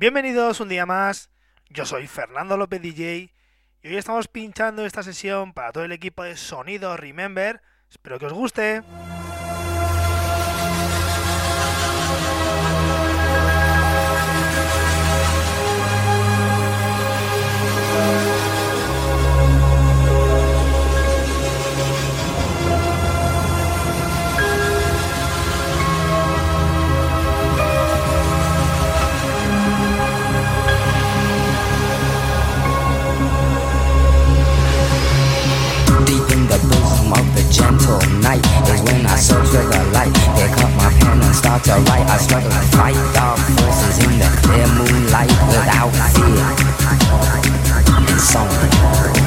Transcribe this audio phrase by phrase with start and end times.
[0.00, 1.28] Bienvenidos un día más,
[1.70, 3.32] yo soy Fernando López DJ
[3.82, 7.60] y hoy estamos pinchando esta sesión para todo el equipo de Sonido Remember,
[7.90, 8.84] espero que os guste.
[38.84, 40.12] When I search for the light.
[40.36, 42.06] Pick up my pen and start to write.
[42.08, 46.46] I struggle to fight dark forces in the clear moonlight without fear.
[48.12, 49.18] Insomnia.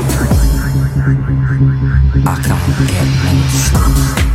[2.25, 4.30] I can't get no sleep.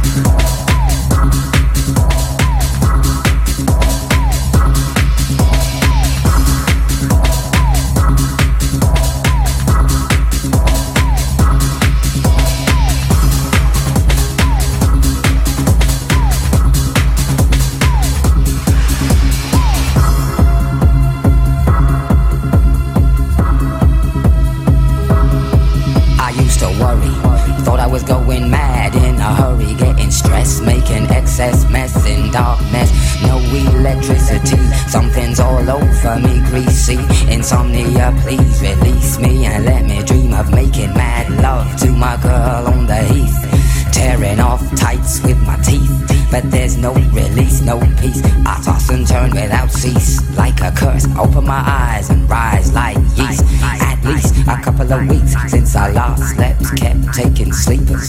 [36.56, 42.66] Insomnia, please release me and let me dream of making mad love to my girl
[42.68, 43.92] on the heath.
[43.92, 45.90] Tearing off tights with my teeth,
[46.30, 48.22] but there's no release, no peace.
[48.46, 51.06] I toss and turn without cease, like a curse.
[51.18, 53.44] Open my eyes and rise like yeast.
[53.62, 58.08] At least a couple of weeks since I last slept, kept taking sleepers.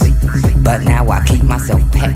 [0.63, 2.15] But now I keep myself pet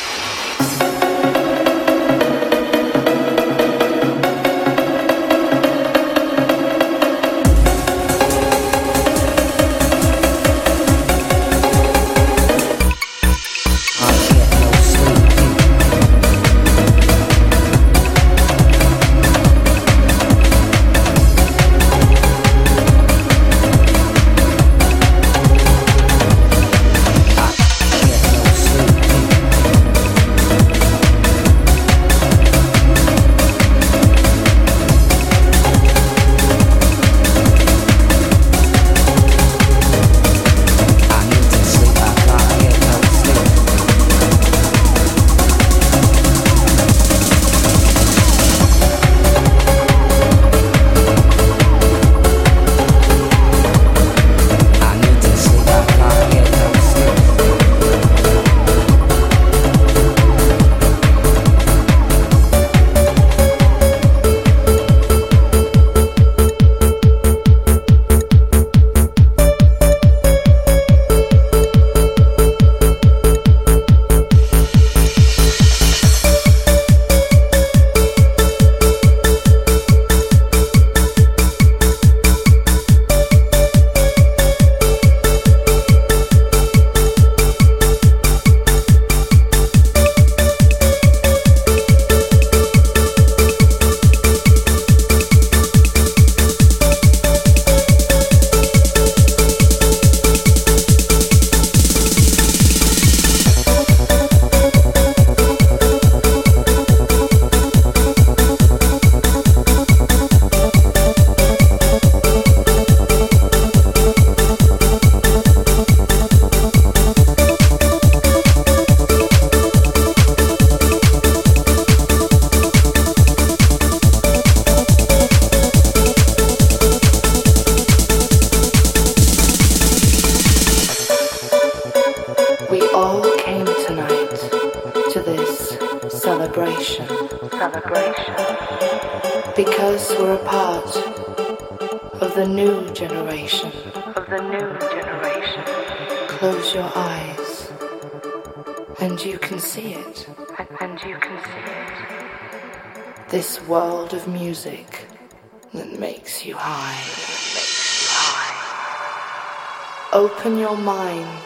[160.21, 161.45] Open your mind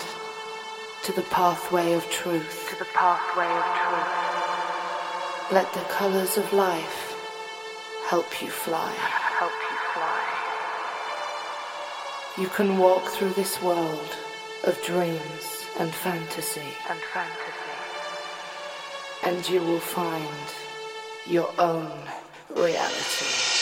[1.03, 2.67] to the pathway of truth.
[2.71, 4.15] To the pathway of truth.
[5.49, 7.15] Let the colors of life
[8.09, 8.91] help you fly.
[9.39, 10.23] Help you fly.
[12.37, 14.17] You can walk through this world
[14.65, 17.77] of dreams and fantasy, And fantasy.
[19.23, 20.53] and you will find
[21.25, 21.93] your own
[22.53, 23.54] reality.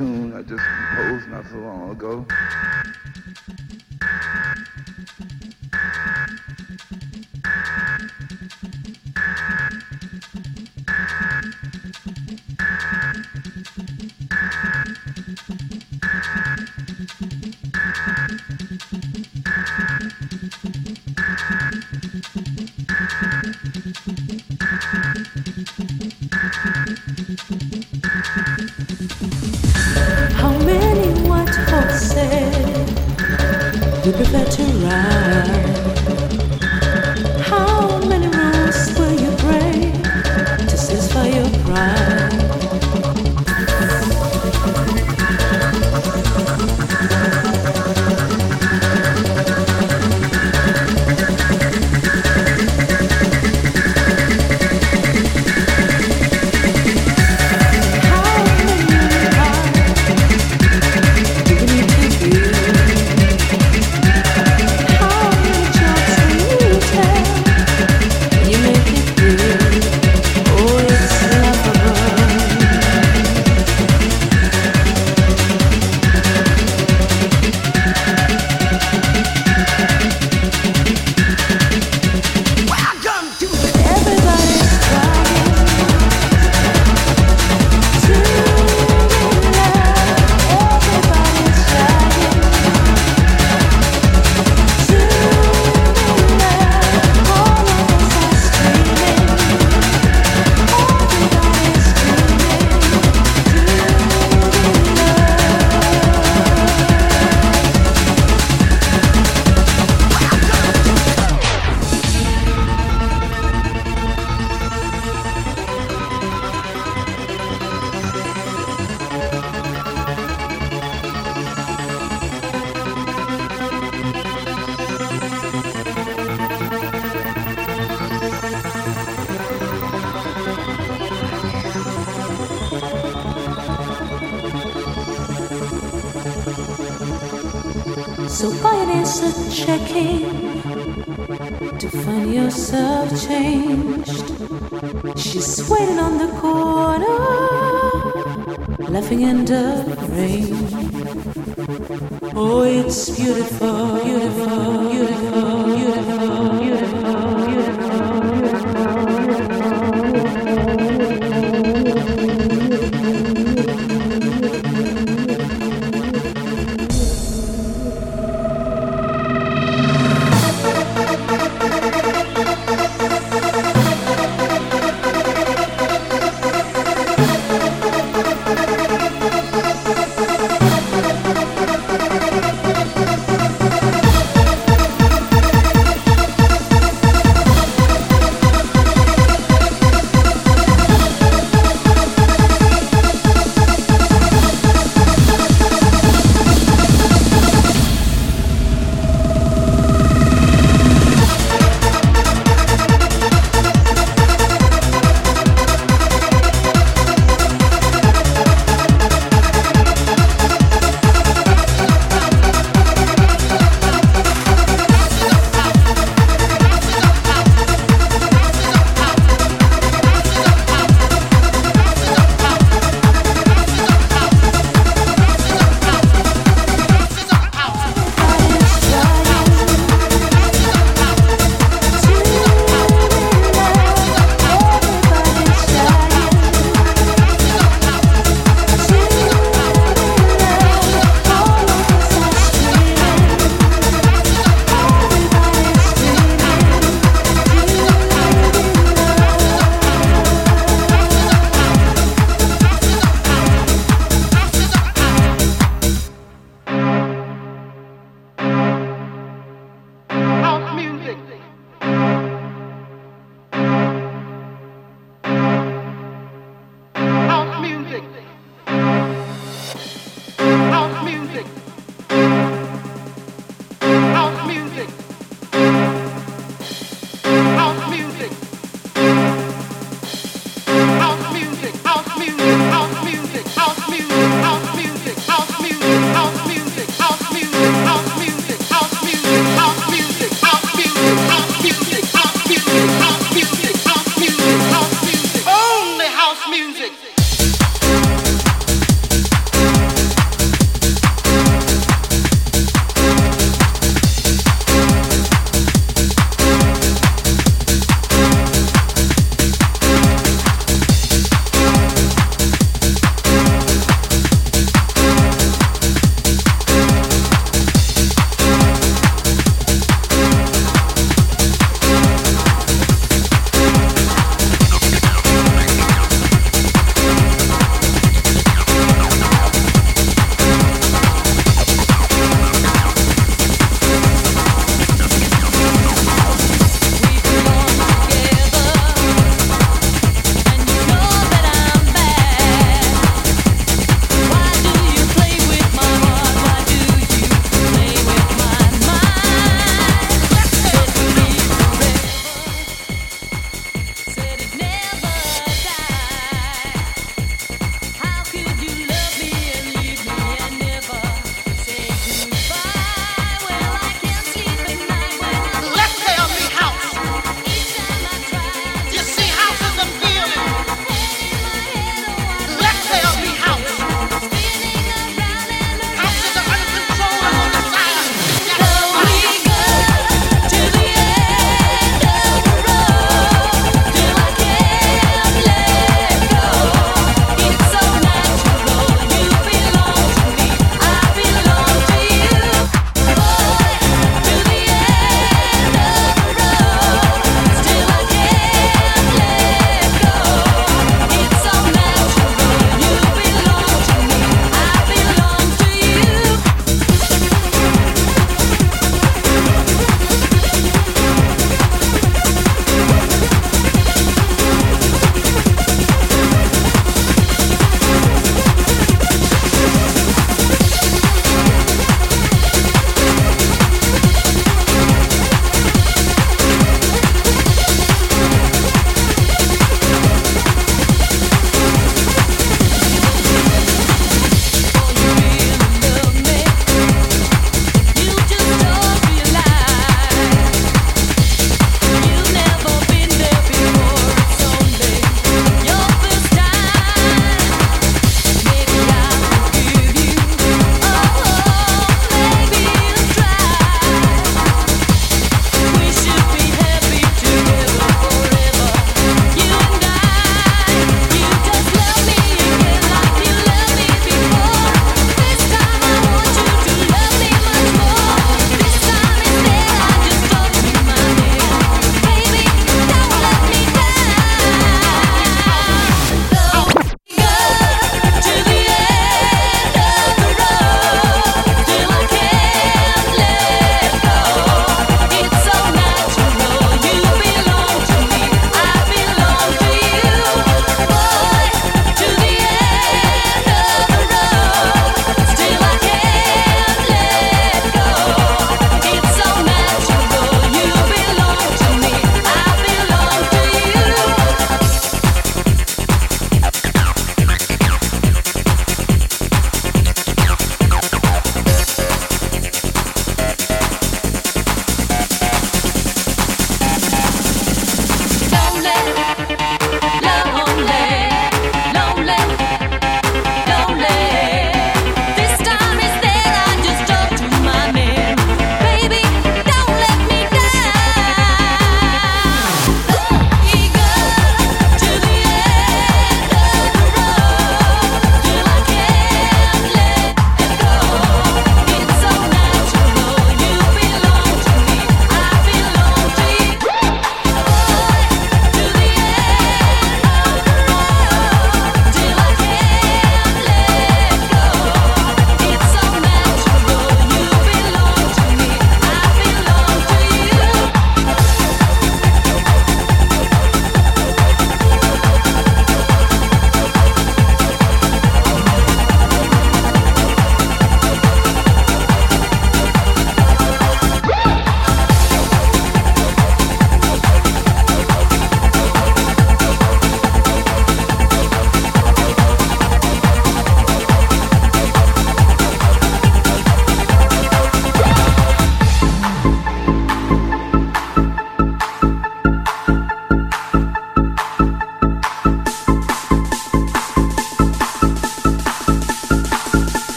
[0.00, 2.26] Tune I just composed not so long ago.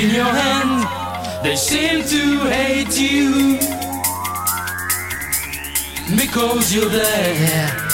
[0.00, 0.86] in your hand.
[1.42, 3.58] They seem to hate you
[6.16, 7.87] because you're there.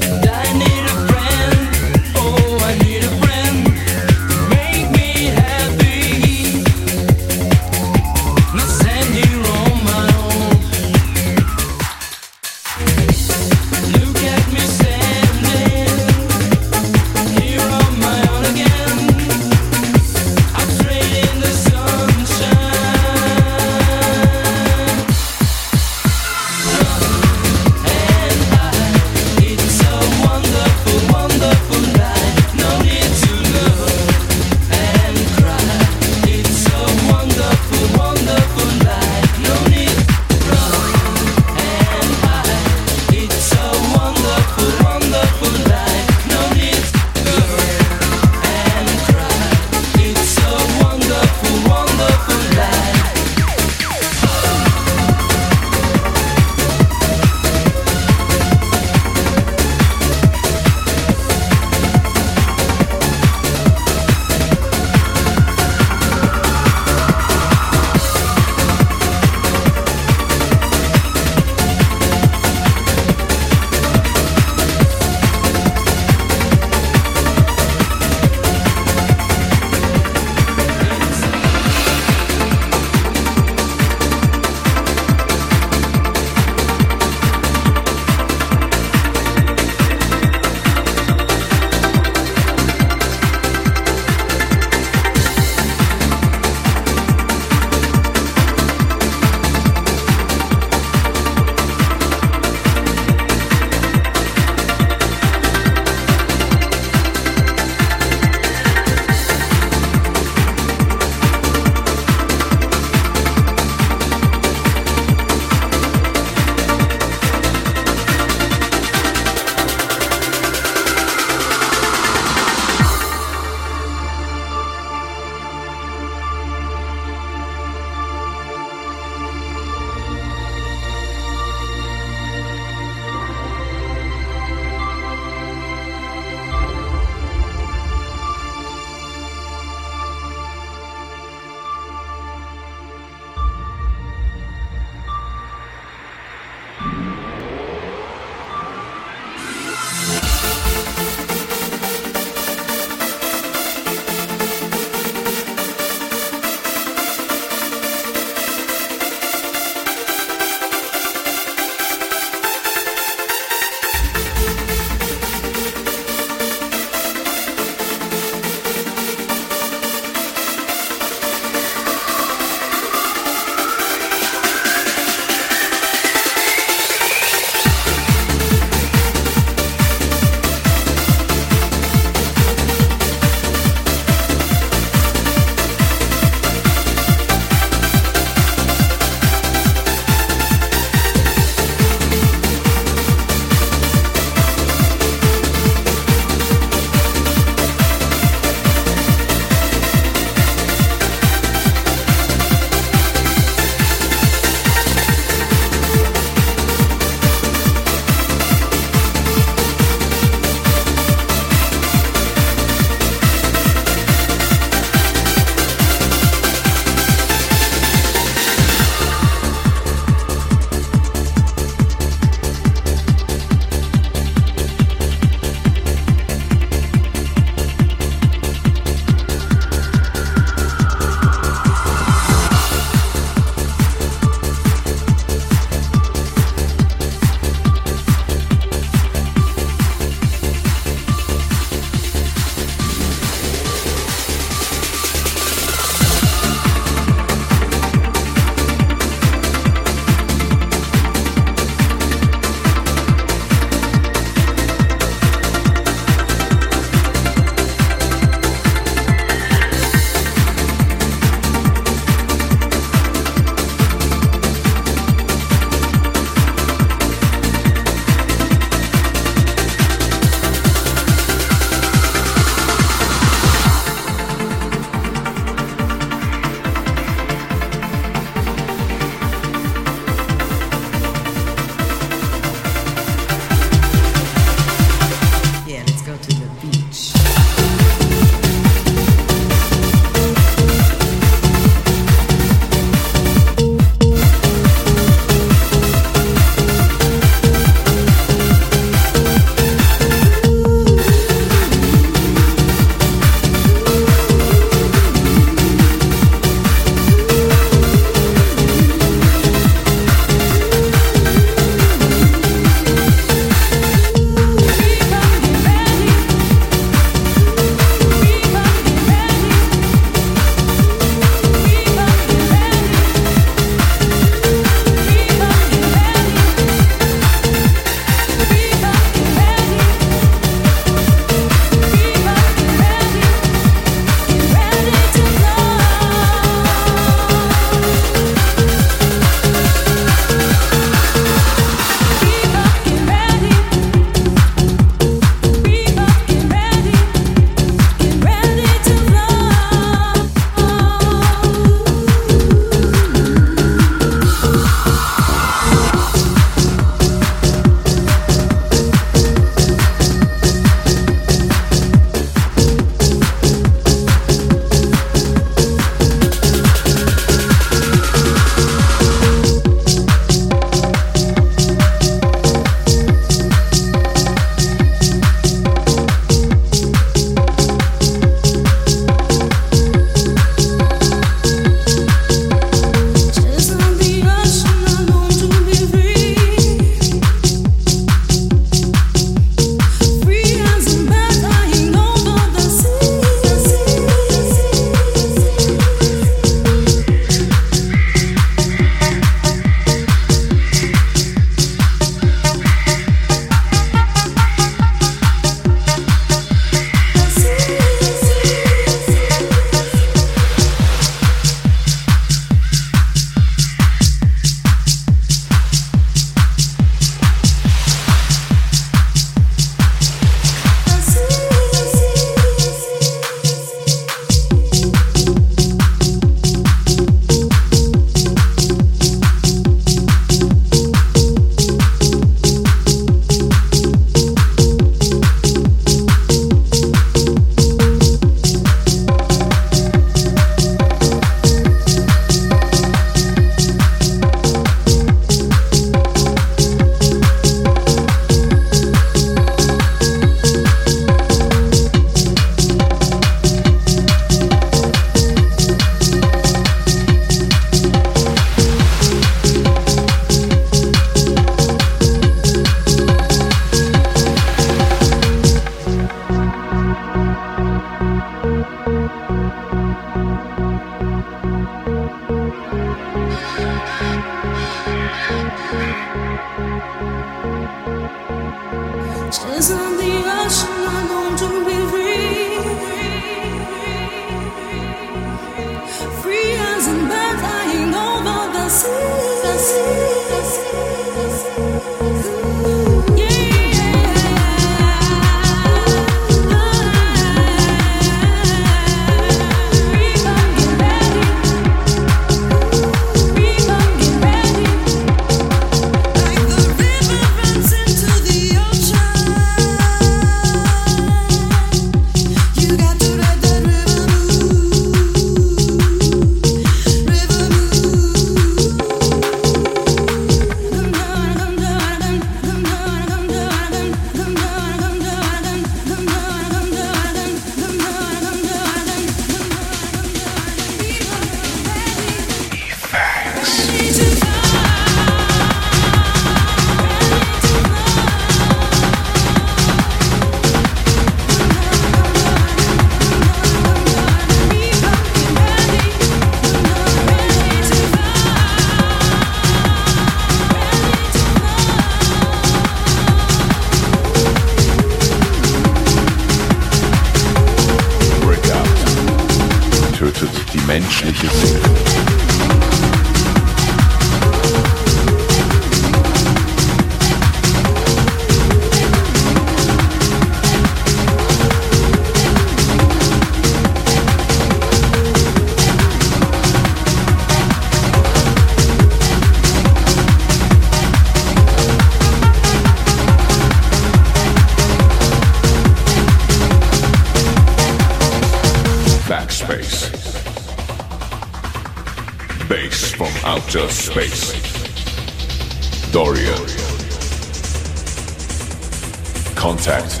[599.60, 600.00] Contact.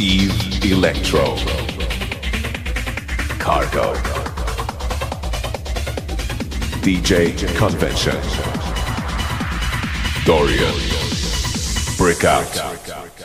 [0.00, 1.34] Eve Electro.
[3.40, 3.94] Cargo.
[6.82, 8.16] DJ Convention.
[10.24, 10.74] Dorian.
[11.96, 12.20] Brick.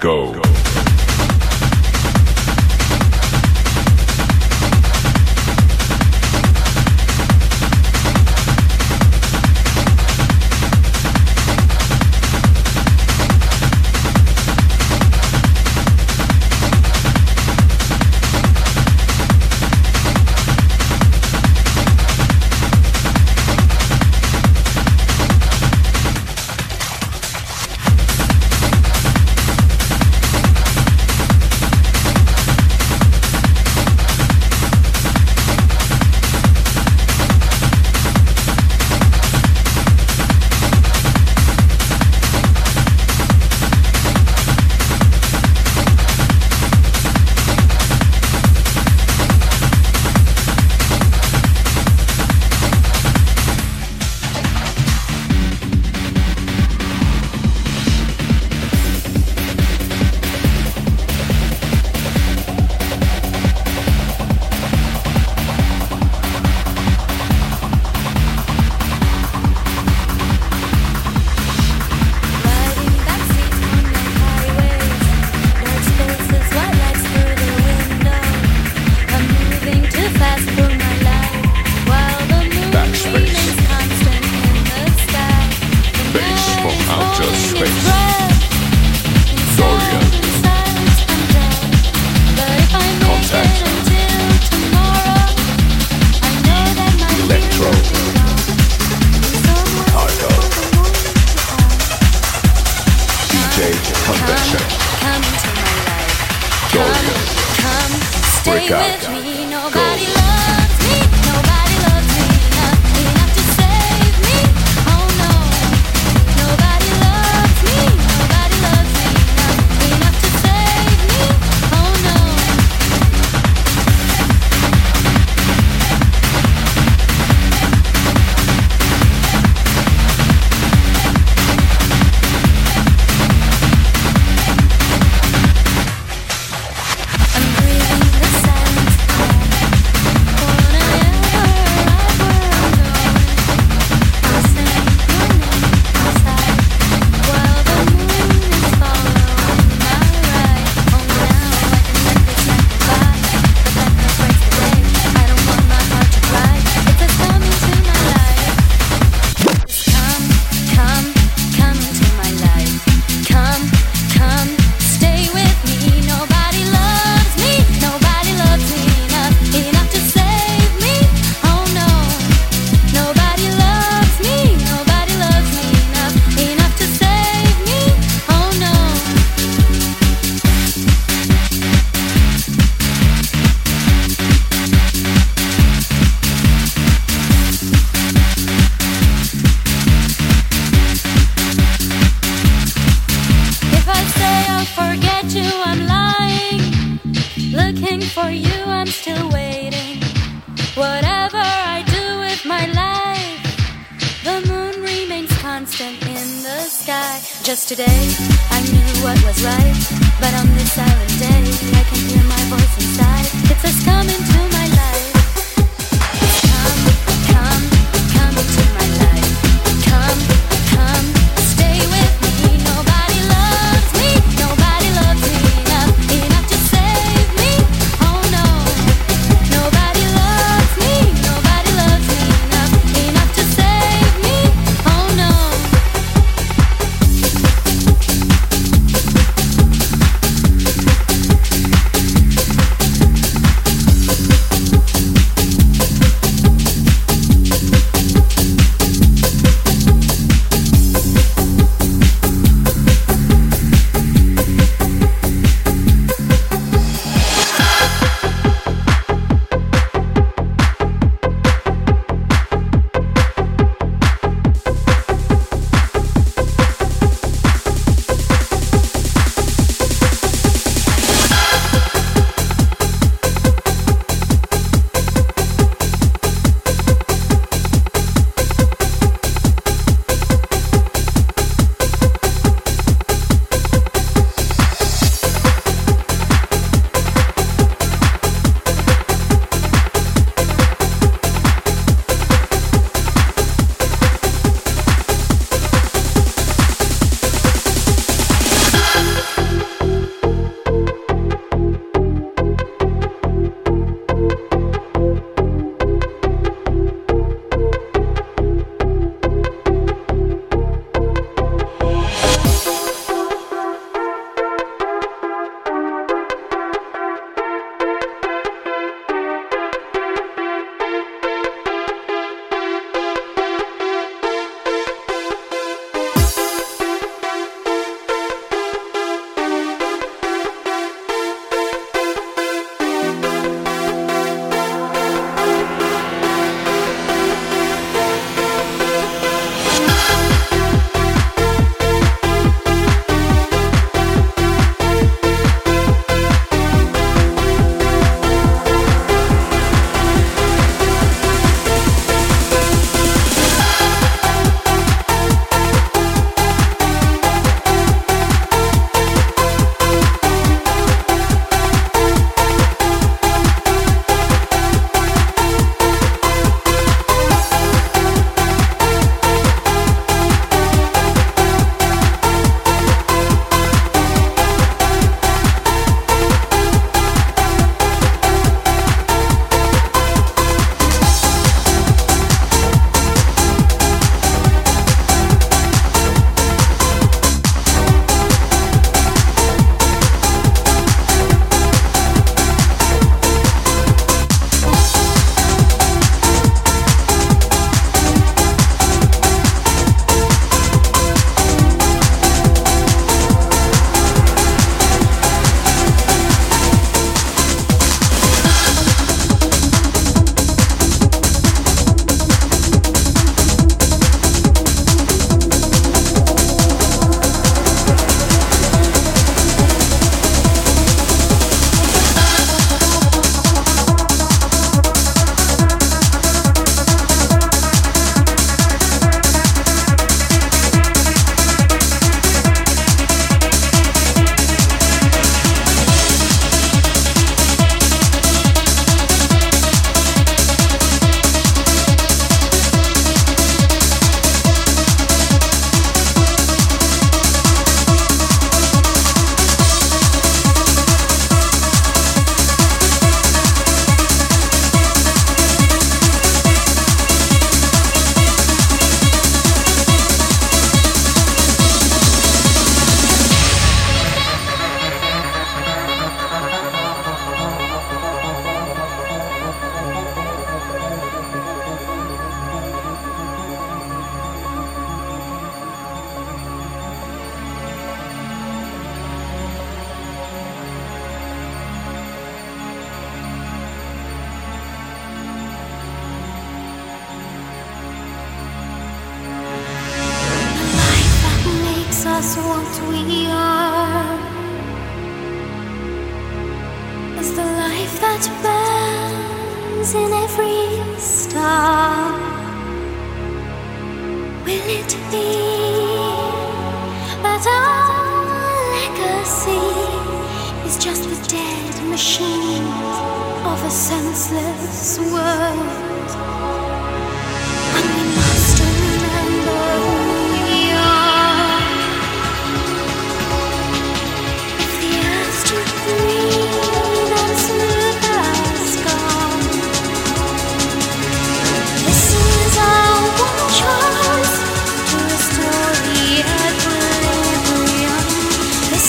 [0.01, 0.42] Go.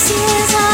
[0.06, 0.73] This is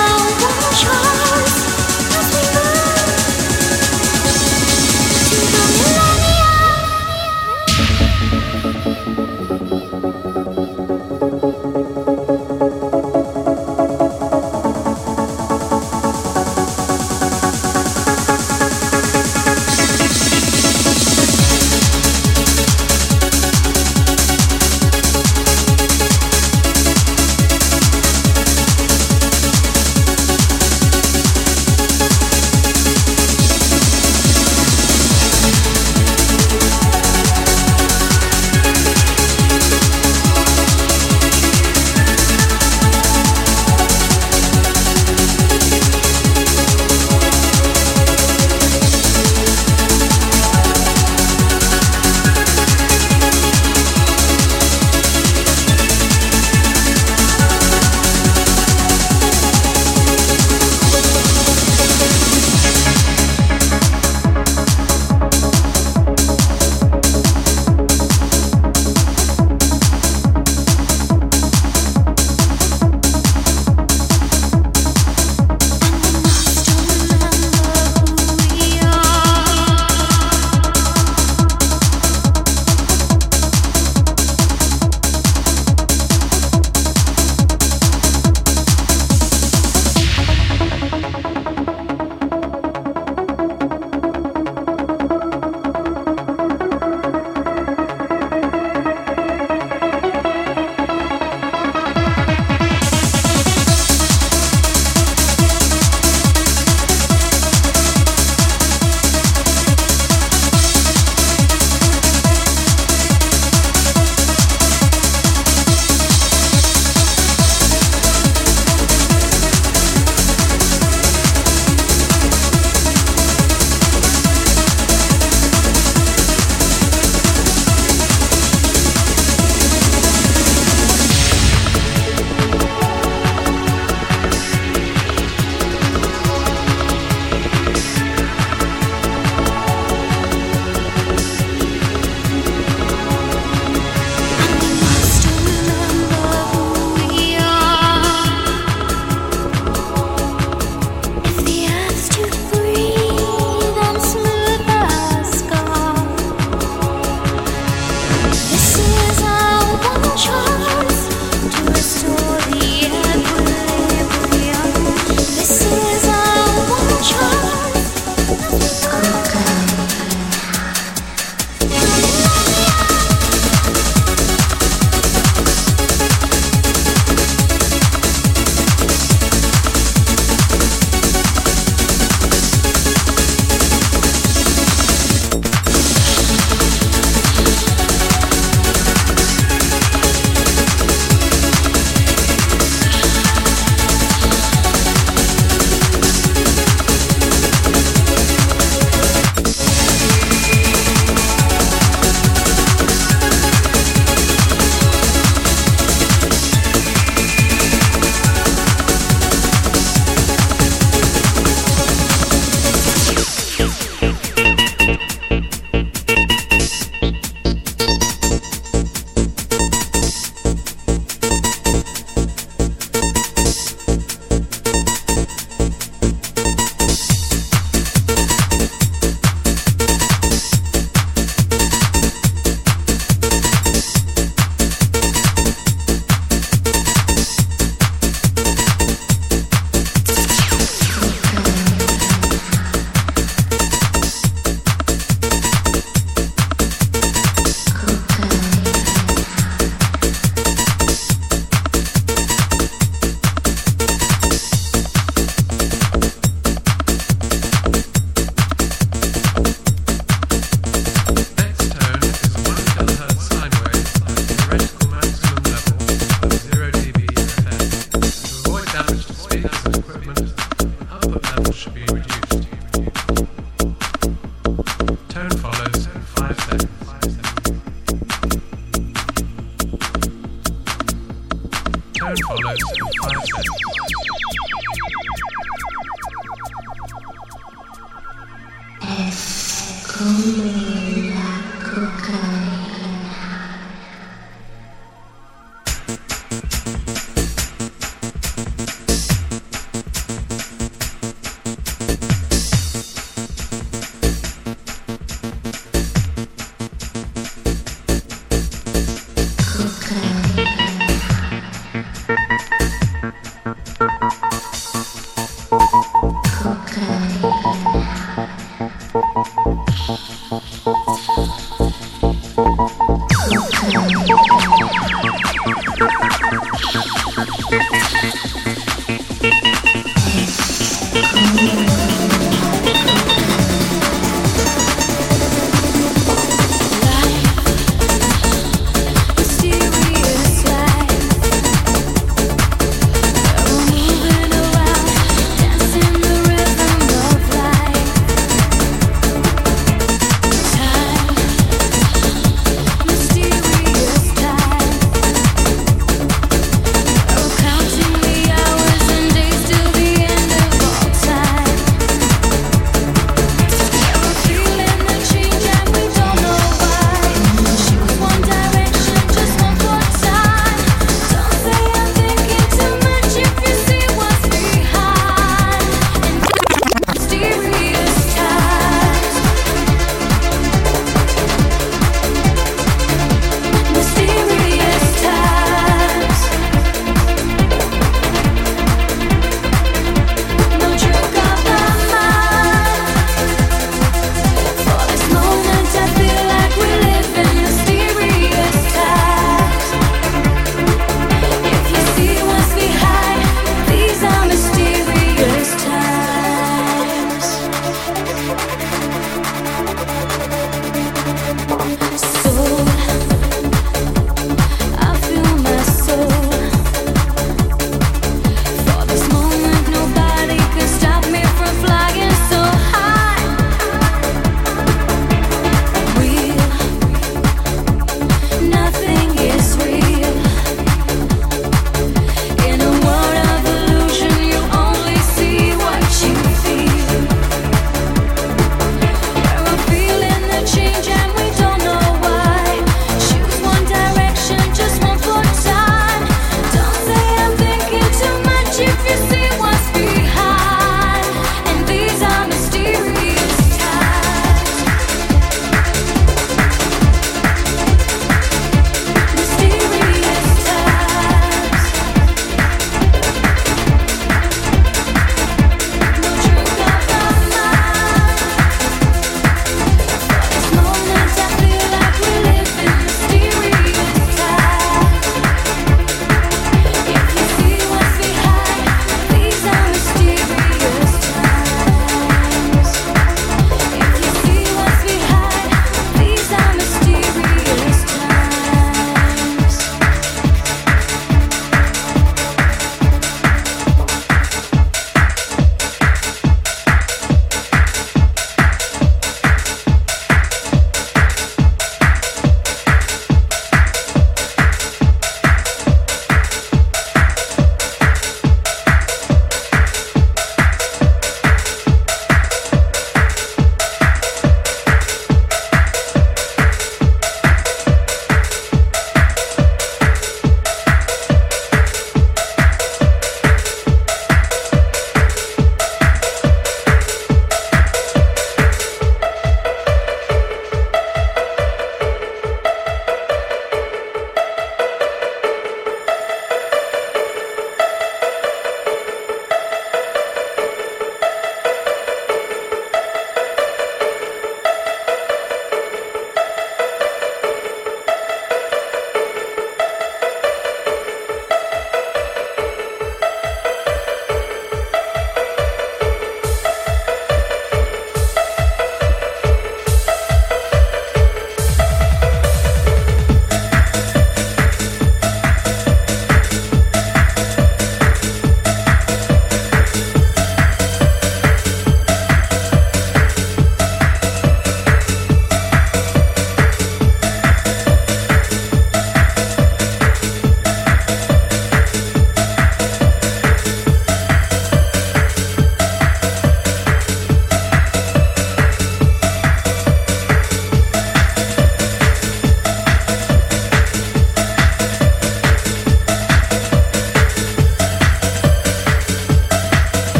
[292.11, 292.40] Mm-hmm.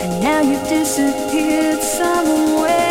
[0.00, 2.87] And now you've disappeared somewhere.